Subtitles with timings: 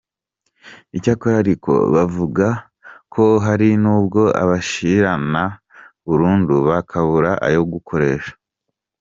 [0.97, 2.45] Icyakora ariko bavuga
[3.13, 5.43] ko hari n’ubwo abashirana
[6.05, 8.33] burundu bakabura ayo gukoresha.